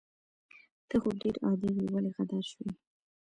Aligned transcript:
ته 0.87 0.95
خو 1.01 1.09
ډير 1.21 1.35
عادي 1.45 1.69
وي 1.75 1.85
ولې 1.91 2.09
غدار 2.17 2.43
شوي 2.51 2.69